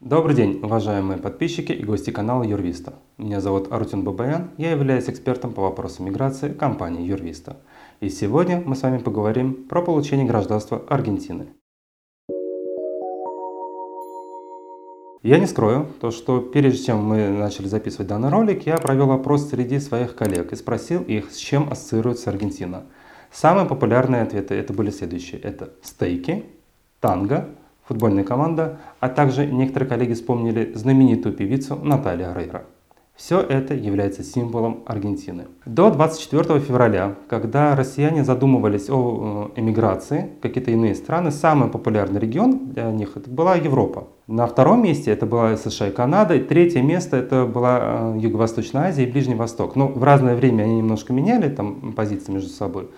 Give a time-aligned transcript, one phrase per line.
[0.00, 2.94] Добрый день, уважаемые подписчики и гости канала Юрвиста.
[3.16, 7.56] Меня зовут Арутюн Бабаян, я являюсь экспертом по вопросам миграции компании Юрвиста.
[7.98, 11.48] И сегодня мы с вами поговорим про получение гражданства Аргентины.
[15.24, 19.48] Я не скрою, то, что прежде чем мы начали записывать данный ролик, я провел опрос
[19.48, 22.84] среди своих коллег и спросил их, с чем ассоциируется Аргентина.
[23.32, 25.40] Самые популярные ответы это были следующие.
[25.40, 26.44] Это стейки,
[27.00, 27.48] танго,
[27.88, 32.64] футбольная команда, а также некоторые коллеги вспомнили знаменитую певицу Наталью Рейра.
[33.16, 35.46] Все это является символом Аргентины.
[35.66, 42.68] До 24 февраля, когда россияне задумывались о э, эмиграции какие-то иные страны, самый популярный регион
[42.68, 44.06] для них это была Европа.
[44.28, 48.90] На втором месте это была США и Канада, и третье место это была э, Юго-Восточная
[48.90, 49.74] Азия и Ближний Восток.
[49.74, 52.88] Но в разное время они немножко меняли там позиции между собой.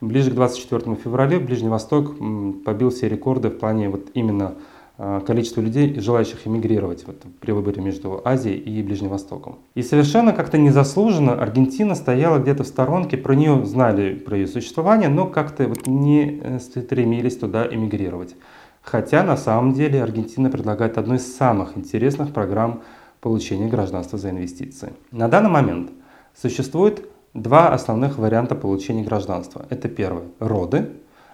[0.00, 2.16] Ближе к 24 февраля Ближний Восток
[2.64, 4.54] побил все рекорды в плане вот именно
[4.98, 9.58] а, количества людей, желающих эмигрировать вот, при выборе между Азией и Ближним Востоком.
[9.74, 15.10] И совершенно как-то незаслуженно Аргентина стояла где-то в сторонке, про нее знали, про ее существование,
[15.10, 18.36] но как-то вот не э, стремились туда эмигрировать.
[18.80, 22.82] Хотя на самом деле Аргентина предлагает одну из самых интересных программ
[23.20, 24.92] получения гражданства за инвестиции.
[25.10, 25.90] На данный момент
[26.34, 27.06] существует
[27.36, 29.66] два основных варианта получения гражданства.
[29.70, 30.90] Это первый– роды,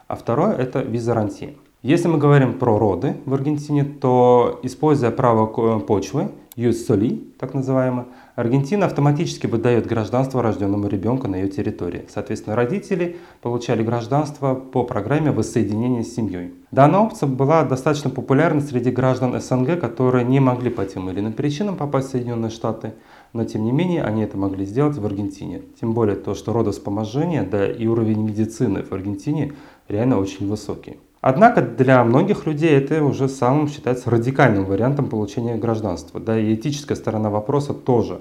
[0.08, 1.54] а второе– это визарантия.
[1.82, 5.46] Если мы говорим про роды в Аргентине, то используя право
[5.80, 12.06] почвы, юс соли, так называемое, Аргентина автоматически выдает гражданство рожденному ребенку на ее территории.
[12.08, 16.54] Соответственно, родители получали гражданство по программе воссоединения с семьей.
[16.70, 21.32] Данная опция была достаточно популярна среди граждан СНГ, которые не могли по тем или иным
[21.32, 22.94] причинам попасть в Соединенные Штаты,
[23.32, 25.62] но тем не менее они это могли сделать в Аргентине.
[25.80, 29.54] Тем более то, что родовспоможение, да и уровень медицины в Аргентине
[29.88, 30.98] реально очень высокий.
[31.20, 36.20] Однако для многих людей это уже самым считается радикальным вариантом получения гражданства.
[36.20, 38.20] Да и этическая сторона вопроса тоже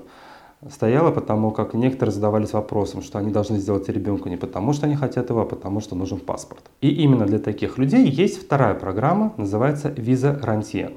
[0.69, 4.95] стояла, потому как некоторые задавались вопросом, что они должны сделать ребенка не потому, что они
[4.95, 6.69] хотят его, а потому, что нужен паспорт.
[6.81, 10.91] И именно для таких людей есть вторая программа, называется виза рантье.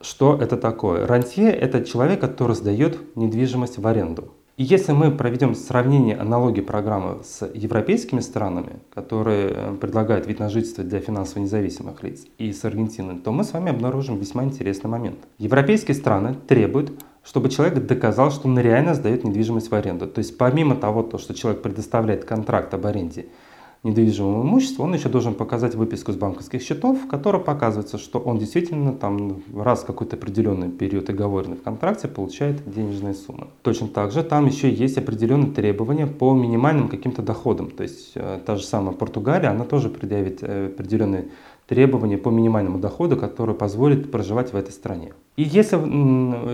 [0.00, 1.06] Что это такое?
[1.06, 4.32] Рантье– это человек, который сдает недвижимость в аренду.
[4.56, 10.48] И если мы проведем сравнение аналогии программы с европейскими странами, которые э, предлагают вид на
[10.48, 14.88] жительство для финансово независимых лиц, и с Аргентиной, то мы с вами обнаружим весьма интересный
[14.88, 15.18] момент.
[15.38, 16.92] Европейские страны требуют,
[17.24, 20.06] чтобы человек доказал, что он реально сдает недвижимость в аренду.
[20.06, 23.26] То есть помимо того, что человек предоставляет контракт об аренде
[23.84, 28.38] недвижимого имущества, он еще должен показать выписку с банковских счетов, в которой показывается, что он
[28.38, 33.48] действительно там раз в какой-то определенный период оговоренный в контракте получает денежные суммы.
[33.62, 37.70] Точно так же там еще есть определенные требования по минимальным каким-то доходам.
[37.70, 41.28] То есть э, та же самая Португалия, она тоже предъявит э, определенные
[41.66, 45.12] требования по минимальному доходу, который позволит проживать в этой стране.
[45.36, 45.76] И если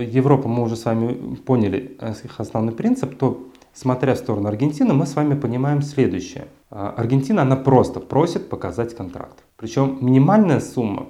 [0.03, 4.93] Европа, мы уже с вами поняли э, их основной принцип, то смотря в сторону Аргентины,
[4.93, 6.47] мы с вами понимаем следующее.
[6.71, 9.43] А, Аргентина, она просто просит показать контракт.
[9.57, 11.09] Причем минимальная сумма,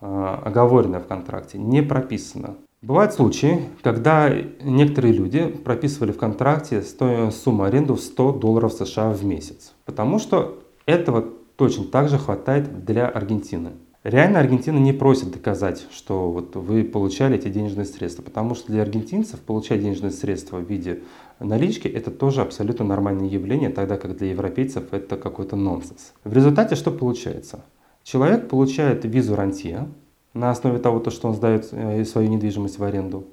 [0.00, 2.56] а, оговоренная в контракте, не прописана.
[2.80, 4.30] Бывают случаи, когда
[4.62, 9.74] некоторые люди прописывали в контракте сумму аренду в 100 долларов США в месяц.
[9.84, 11.26] Потому что этого
[11.56, 13.72] точно так же хватает для Аргентины.
[14.02, 18.80] Реально Аргентина не просит доказать, что вот вы получали эти денежные средства, потому что для
[18.80, 21.02] аргентинцев получать денежные средства в виде
[21.40, 26.12] налички это тоже абсолютно нормальное явление, тогда как для европейцев это какой-то нонсенс.
[26.24, 27.64] В результате что получается?
[28.04, 29.88] Человек получает визу рантье
[30.34, 33.24] на основе того, что он сдает э, свою недвижимость в аренду.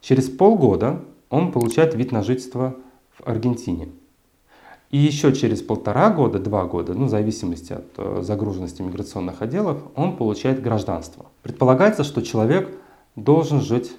[0.00, 2.76] Через полгода он получает вид на жительство
[3.10, 3.88] в Аргентине.
[4.90, 9.78] И еще через полтора года, два года, ну, в зависимости от э, загруженности миграционных отделов,
[9.94, 11.26] он получает гражданство.
[11.42, 12.68] Предполагается, что человек
[13.16, 13.92] должен жить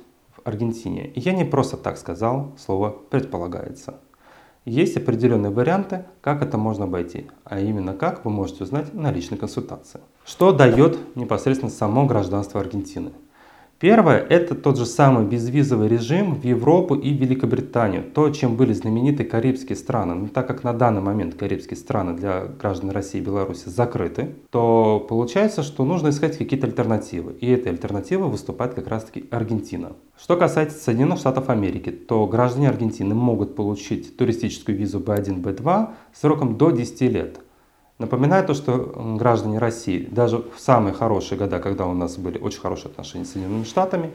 [0.43, 1.07] Аргентине.
[1.07, 3.95] И я не просто так сказал слово «предполагается».
[4.65, 9.37] Есть определенные варианты, как это можно обойти, а именно как вы можете узнать на личной
[9.37, 9.99] консультации.
[10.25, 13.11] Что дает непосредственно само гражданство Аргентины?
[13.83, 19.25] Первое– это тот же самый безвизовый режим в Европу и Великобританию, то, чем были знамениты
[19.25, 20.15] карибские страны.
[20.15, 25.05] Но так как на данный момент карибские страны для граждан России и Беларуси закрыты, то
[25.09, 27.33] получается, что нужно искать какие-то альтернативы.
[27.41, 29.91] И этой альтернативой выступает как раз-таки Аргентина.
[30.17, 36.57] Что касается Соединенных Штатов Америки, то граждане Аргентины могут получить туристическую визу B1, B2 сроком
[36.57, 37.39] до 10 лет–
[38.03, 42.59] Напоминаю то, что граждане России, даже в самые хорошие года, когда у нас были очень
[42.59, 44.11] хорошие отношения с Соединенными Штатами,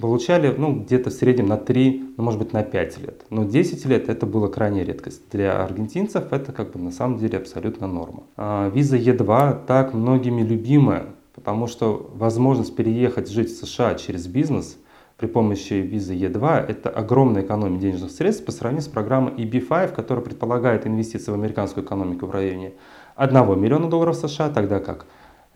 [0.00, 3.22] получали ну, где-то в среднем на 3, ну, может быть на 5 лет.
[3.30, 5.22] Но 10 лет это была крайняя редкость.
[5.32, 8.22] Для аргентинцев это как бы на самом деле абсолютно норма.
[8.36, 14.78] А виза Е2 так многими любимая, потому что возможность переехать жить в США через бизнес
[15.16, 20.24] при помощи визы Е2– это огромная экономия денежных средств по сравнению с программой EB5, которая
[20.24, 22.74] предполагает инвестиции в американскую экономику в районе
[23.16, 25.06] 1 миллиона долларов США, тогда как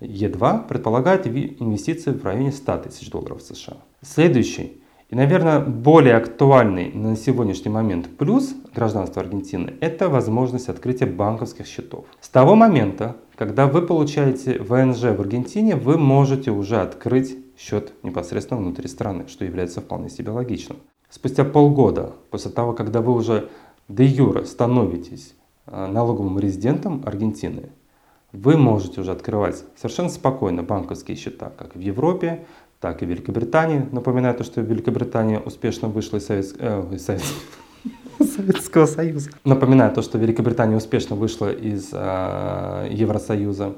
[0.00, 3.76] Е2 предполагает инвестиции в районе 100 тысяч долларов США.
[4.02, 4.80] Следующий
[5.10, 12.04] и, наверное, более актуальный на сегодняшний момент плюс гражданства Аргентины– это возможность открытия банковских счетов.
[12.20, 18.60] С того момента, когда вы получаете ВНЖ в Аргентине, вы можете уже открыть счет непосредственно
[18.60, 20.78] внутри страны, что является вполне себе логичным.
[21.08, 23.48] Спустя полгода, после того, когда вы уже
[23.88, 25.34] де юра становитесь
[25.66, 27.70] налоговым резидентом Аргентины,
[28.32, 32.44] вы можете уже открывать совершенно спокойно банковские счета, как в Европе,
[32.80, 33.86] так и в Великобритании.
[33.92, 36.54] Напоминаю то, что Великобритания успешно вышла из, Совет...
[36.58, 37.22] э, из Совет...
[38.18, 39.30] Советского Союза.
[39.44, 43.74] Напоминаю то, что Великобритания успешно вышла из э, Евросоюза.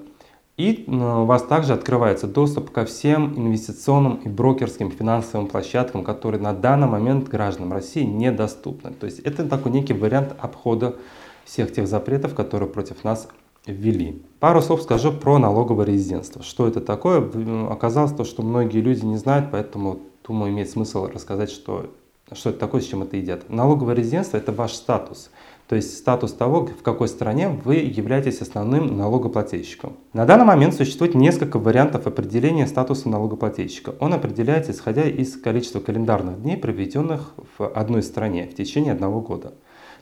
[0.58, 6.40] И э, у вас также открывается доступ ко всем инвестиционным и брокерским финансовым площадкам, которые
[6.40, 8.92] на данный момент гражданам России недоступны.
[8.92, 10.96] То есть это такой некий вариант обхода
[11.44, 13.28] всех тех запретов, которые против нас
[13.66, 14.22] ввели.
[14.40, 16.42] Пару слов скажу про налоговое резидентство.
[16.42, 17.22] Что это такое?
[17.70, 21.90] Оказалось то, что многие люди не знают, поэтому, думаю, имеет смысл рассказать, что,
[22.32, 23.48] что это такое, с чем это едят.
[23.48, 25.30] Налоговое резидентство– это ваш статус.
[25.68, 29.96] То есть статус того, в какой стране вы являетесь основным налогоплательщиком.
[30.12, 33.94] На данный момент существует несколько вариантов определения статуса налогоплательщика.
[34.00, 39.54] Он определяется исходя из количества календарных дней, проведенных в одной стране в течение одного года.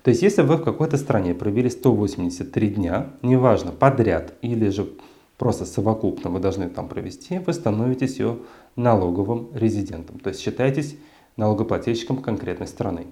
[0.02, 4.88] То есть, если вы в какой-то стране провели 183 дня, неважно, подряд или же
[5.36, 8.38] просто совокупно вы должны там провести, вы становитесь ее
[8.76, 10.18] налоговым резидентом.
[10.18, 10.96] То есть считаетесь
[11.36, 13.06] налогоплательщиком конкретной страны.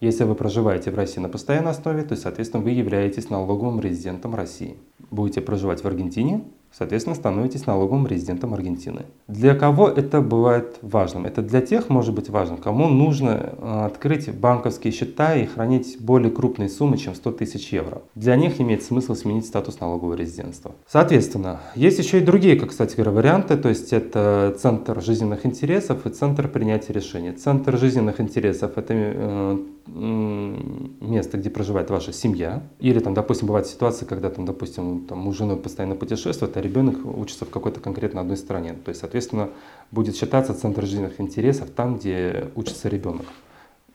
[0.00, 4.76] Если вы проживаете в России на постоянной основе, то, соответственно, вы являетесь налоговым резидентом России.
[5.10, 9.06] Будете проживать в Аргентине, соответственно, становитесь налоговым резидентом Аргентины.
[9.26, 11.26] Для кого это бывает важным?
[11.26, 16.30] Это для тех может быть важным, кому нужно э, открыть банковские счета и хранить более
[16.30, 18.02] крупные суммы, чем 100 тысяч евро.
[18.14, 20.72] Для них имеет смысл сменить статус налогового резидентства.
[20.86, 26.06] Соответственно, есть еще и другие, как, кстати говоря, варианты, то есть это центр жизненных интересов
[26.06, 27.32] и центр принятия решений.
[27.32, 29.58] Центр жизненных интересов– это э,
[29.94, 32.62] место, где проживает ваша семья.
[32.78, 36.96] Или там, допустим, бывает ситуация, когда там, допустим, там, муж женой постоянно путешествует, а ребенок
[37.04, 38.74] учится в какой-то конкретно одной стране.
[38.84, 39.50] То есть, соответственно,
[39.90, 43.26] будет считаться центр жизненных интересов там, где учится ребенок.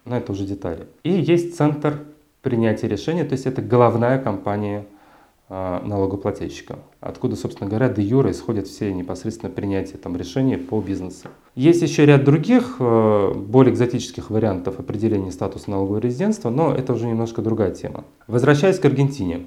[0.05, 0.87] Но это уже детали.
[1.03, 2.03] И есть центр
[2.41, 4.85] принятия решений, то есть это головная компания
[5.55, 11.27] а, налогоплательщика, откуда, собственно говоря, де юра исходят все непосредственно принятия там, решений по бизнесу.
[11.53, 17.05] Есть еще ряд других, э, более экзотических вариантов определения статуса налогового резидентства, но это уже
[17.05, 18.03] немножко другая тема.
[18.25, 19.45] Возвращаясь к Аргентине,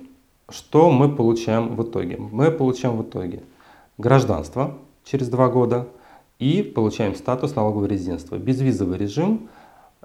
[0.48, 2.18] что мы получаем в итоге?
[2.18, 3.42] Мы получаем в итоге
[3.98, 5.88] гражданство через два года
[6.38, 9.48] и получаем статус налогового резидентства, безвизовый режим,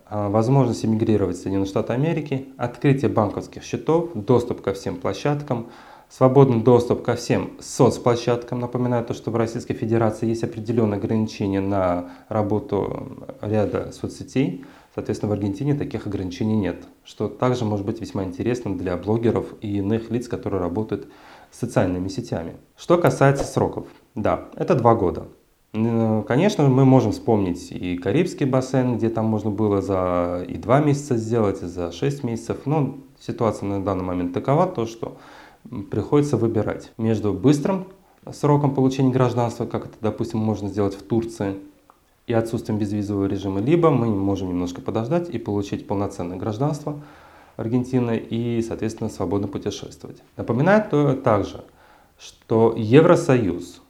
[0.07, 5.67] а, возможность эмигрировать в Соединенные Штаты Америки, открытие банковских счетов, доступ ко всем площадкам,
[6.11, 8.59] свободный доступ ко всем соцплощадкам.
[8.59, 14.65] Напоминаю то, что в Российской Федерации есть определенные ограничения на работу ряда соцсетей.
[14.93, 19.77] Соответственно, в Аргентине таких ограничений нет, что также может быть весьма интересно для блогеров и
[19.77, 21.07] иных лиц, которые работают
[21.49, 22.57] с социальными сетями.
[22.75, 25.27] Что касается сроков, да, это два года.
[25.71, 31.15] Конечно, мы можем вспомнить и Карибский бассейн, где там можно было за и два месяца
[31.15, 32.57] сделать, и за шесть месяцев.
[32.65, 35.15] Но ситуация на данный момент такова, то что
[35.89, 37.87] приходится выбирать между быстрым
[38.31, 41.55] сроком получения гражданства, как это, допустим, можно сделать в Турции,
[42.27, 47.01] и отсутствием безвизового режима, либо мы можем немножко подождать и получить полноценное гражданство
[47.57, 50.17] Аргентины и, соответственно, свободно путешествовать.
[50.37, 51.63] Напоминаю то также,
[52.17, 53.81] что Евросоюз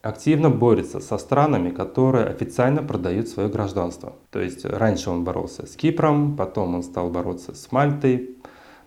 [0.00, 4.14] активно борется со странами, которые официально продают свое гражданство.
[4.30, 8.36] То есть раньше он боролся с Кипром, потом он стал бороться с Мальтой,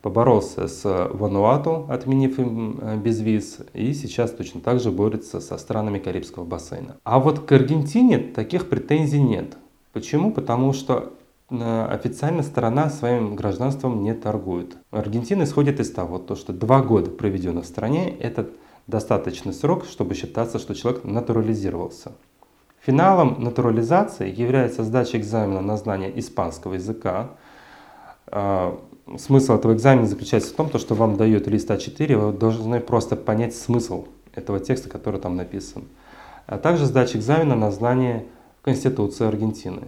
[0.06, 5.98] поборолся с Вануату, отменив им э, безвиз, и сейчас точно так же борется со странами
[5.98, 6.98] Карибского бассейна.
[7.04, 9.58] А вот к Аргентине таких претензий нет.
[9.94, 10.32] Почему?
[10.32, 11.14] Потому что
[11.50, 14.78] э, официально сторона своим гражданством не торгует.
[14.92, 18.48] Аргентина исходит из того, что два года проведено в стране, это
[18.86, 22.12] достаточный срок, чтобы считаться, что человек натурализировался.
[22.80, 27.32] Финалом натурализации является сдача экзамена на знание испанского языка,
[28.28, 28.80] а,
[29.18, 33.56] смысл этого экзамена заключается в том, что вам дают лист А4, вы должны просто понять
[33.56, 35.84] смысл этого текста, который там написан.
[36.48, 38.26] А также сдача экзамена на знание
[38.62, 39.88] Конституции Аргентины.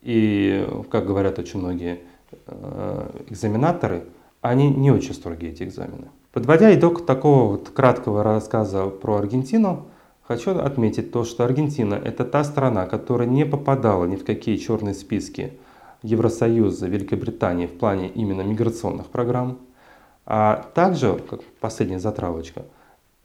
[0.00, 2.00] И, как говорят очень многие
[2.46, 4.04] э, экзаменаторы,
[4.40, 6.08] они не очень строгие, эти экзамены.
[6.32, 9.86] Подводя итог такого вот краткого рассказа про Аргентину,
[10.22, 14.94] Хочу отметить то, что Аргентина– это та страна, которая не попадала ни в какие черные
[14.94, 15.52] списки
[16.02, 19.58] Евросоюза, Великобритании в плане именно миграционных программ.
[20.26, 22.62] А также, как последняя затравочка,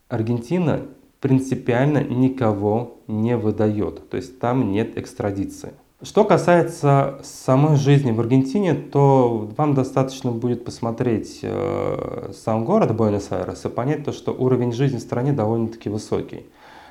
[0.10, 0.82] Аргентина
[1.20, 5.74] принципиально никого не выдает, то есть там нет экстрадиции.
[6.04, 13.66] Что касается самой жизни в Аргентине, то вам достаточно будет посмотреть э, сам город Буэнос-Айрес
[13.66, 16.46] и понять то, что уровень жизни в стране довольно-таки высокий.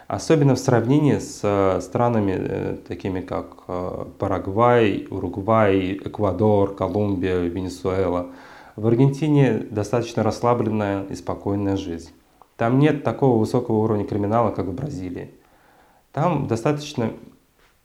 [0.06, 8.28] Особенно в сравнении с э, странами э, такими как э, Парагвай, Уругвай, Эквадор, Колумбия, Венесуэла.
[8.76, 12.10] В Аргентине достаточно расслабленная и спокойная жизнь.
[12.56, 15.32] Там нет такого высокого уровня криминала, как в Бразилии.
[16.12, 17.10] Там достаточно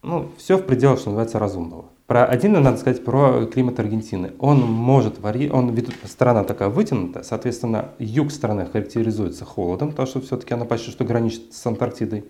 [0.04, 1.86] ну, все в пределах, что называется, разумного.
[2.12, 4.34] Про один надо сказать про климат Аргентины.
[4.38, 5.50] Он может вари...
[5.50, 11.06] он страна такая вытянутая, соответственно, юг страны характеризуется холодом, потому что все-таки она почти что
[11.06, 12.26] граничит с Антарктидой.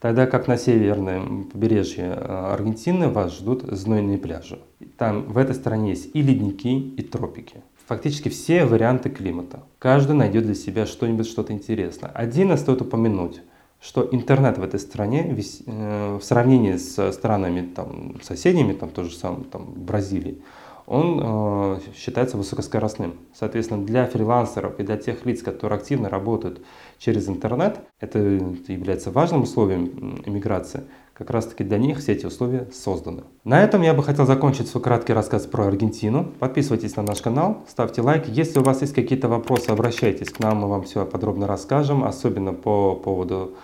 [0.00, 4.60] Тогда как на северном побережье э, Аргентины вас ждут знойные пляжи.
[4.96, 7.56] Там в этой стране есть и ледники, и тропики.
[7.86, 9.60] Фактически все варианты климата.
[9.78, 12.08] Каждый найдет для себя что-нибудь, что-то интересное.
[12.14, 13.42] Один стоит упомянуть–
[13.86, 19.14] что интернет в этой стране э, в сравнении с странами там, соседними, там, то же
[19.14, 20.42] самое, там, Бразилии,
[20.86, 23.14] он э, считается высокоскоростным.
[23.32, 26.62] Соответственно, для фрилансеров и для тех лиц, которые активно работают
[26.98, 32.68] через интернет, это является важным условием иммиграции, как раз таки для них все эти условия
[32.72, 33.22] созданы.
[33.44, 36.32] На этом я бы хотел закончить свой краткий рассказ про Аргентину.
[36.40, 38.26] Подписывайтесь на наш канал, ставьте лайк.
[38.26, 42.52] Если у вас есть какие-то вопросы, обращайтесь к нам, мы вам все подробно расскажем, особенно
[42.52, 43.54] по поводу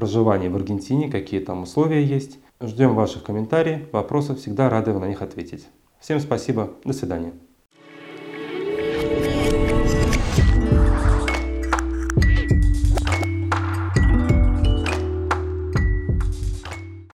[0.00, 2.38] проживания в Аргентине, какие там условия есть.
[2.60, 5.68] Ждем ваших комментариев, вопросов, всегда рады на них ответить.
[6.00, 7.32] Всем спасибо, до свидания.